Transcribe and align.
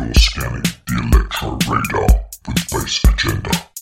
You're 0.00 0.12
scanning 0.14 0.62
the 0.86 1.08
electro 1.12 1.50
radar 1.70 2.26
with 2.48 2.70
Base 2.70 3.00
Agenda. 3.04 3.73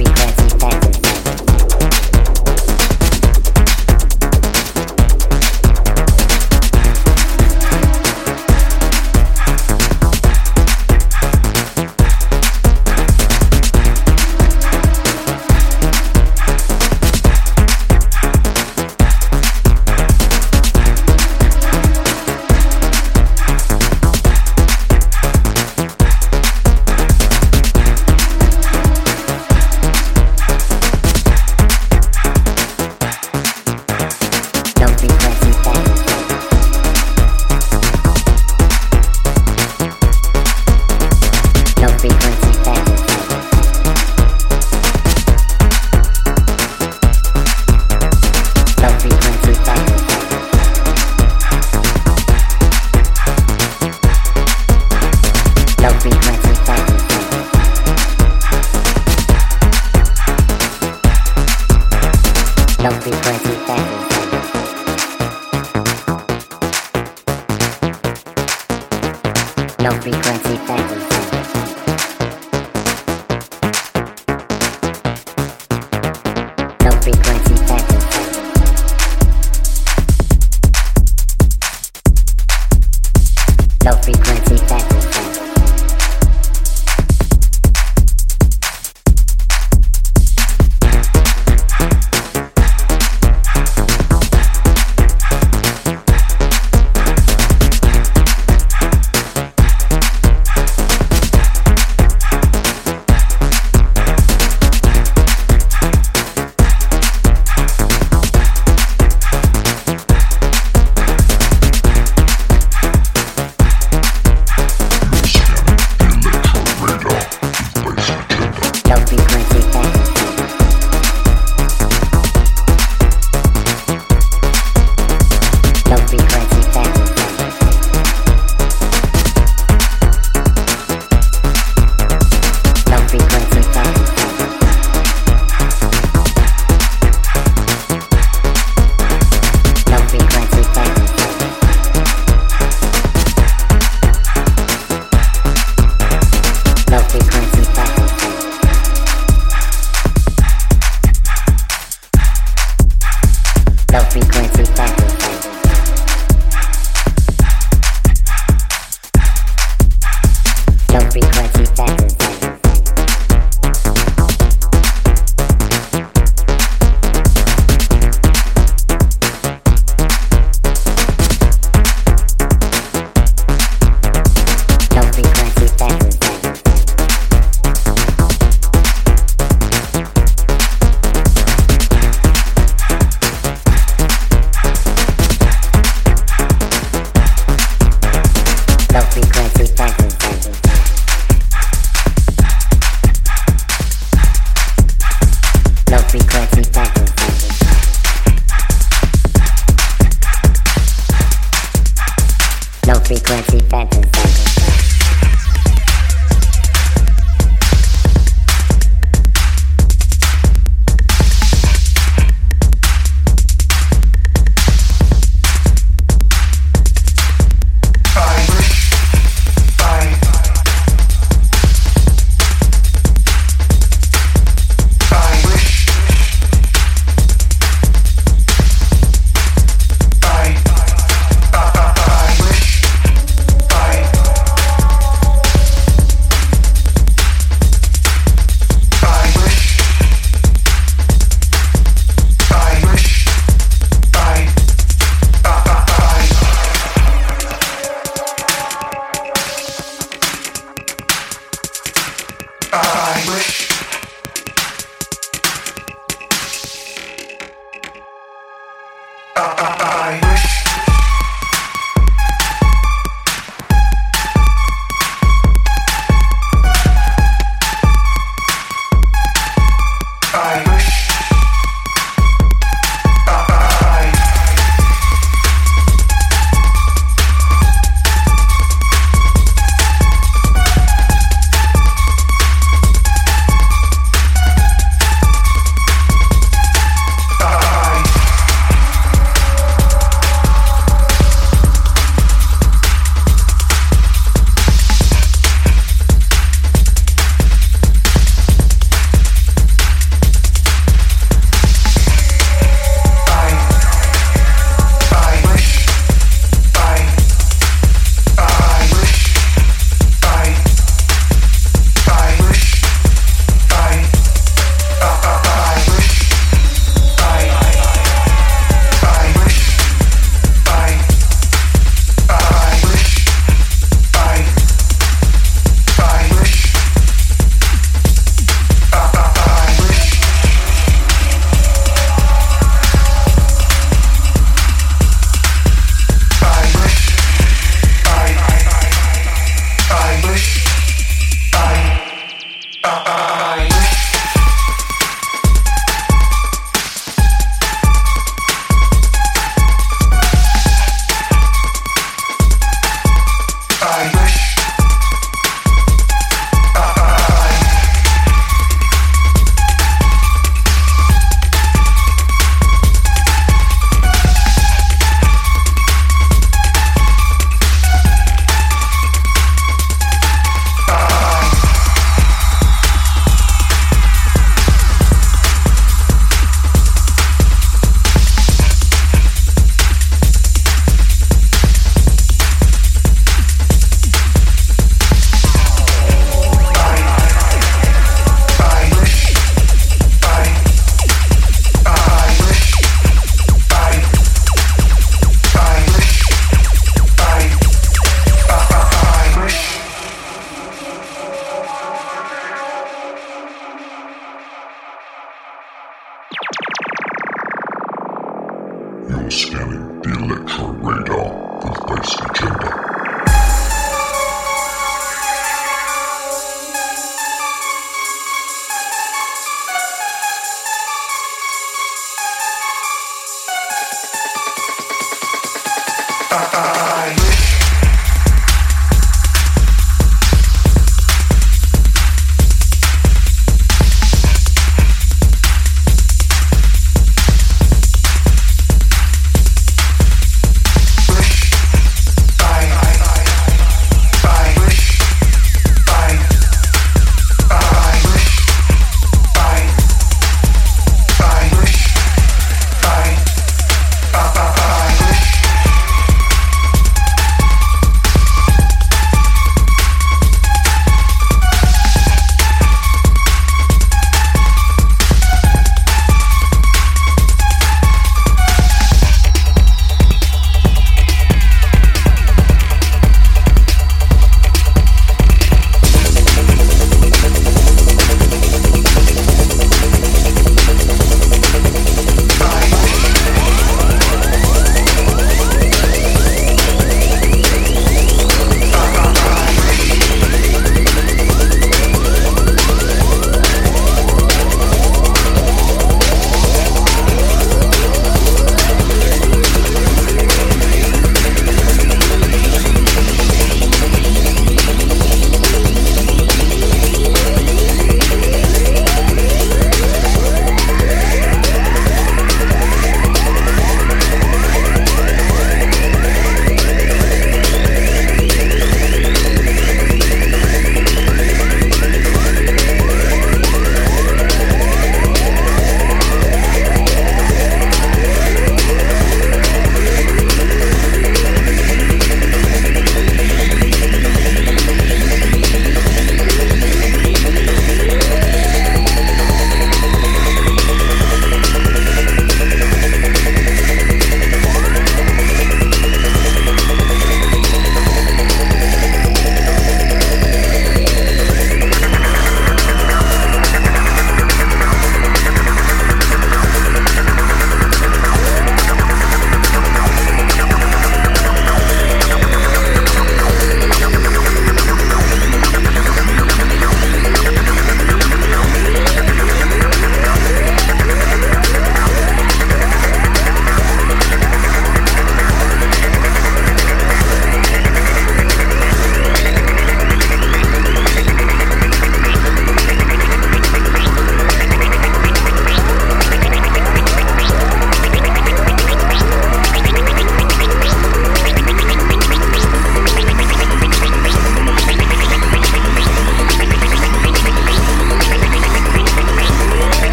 everything. 0.00 0.29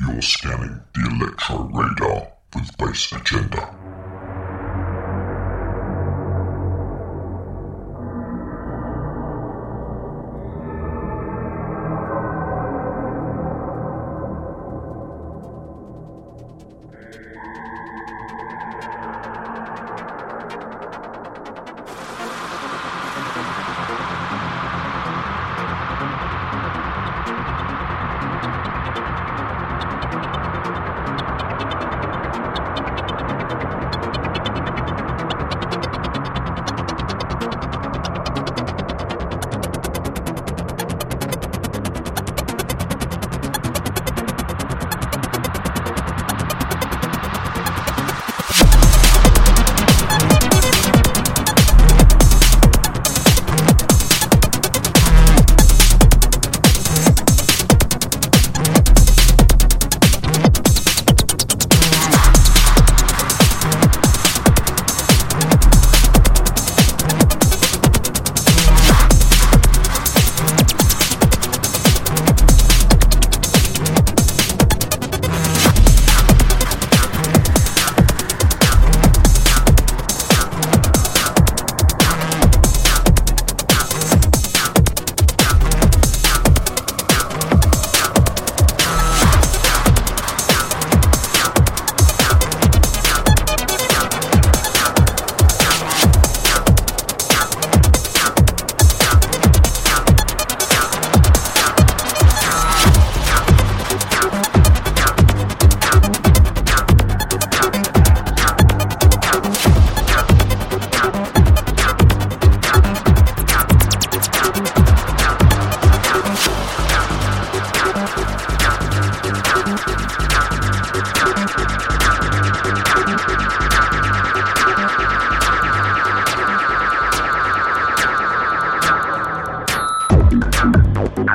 You're 0.00 0.22
scanning 0.22 0.80
the 0.94 1.08
Electro 1.08 1.70
Radar 1.72 2.32
with 2.54 2.76
Base 2.78 3.12
Agenda. 3.12 3.83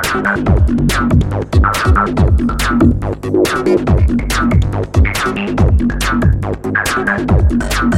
Thank 0.02 0.26
you. 7.82 7.89